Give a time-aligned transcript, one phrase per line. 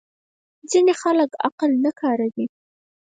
[0.71, 2.45] ځینې خلک عقل نه کاروي.